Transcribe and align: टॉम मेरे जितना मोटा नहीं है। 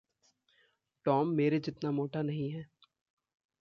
टॉम 1.05 1.27
मेरे 1.27 1.59
जितना 1.59 1.91
मोटा 1.91 2.21
नहीं 2.21 2.49
है। 2.51 2.65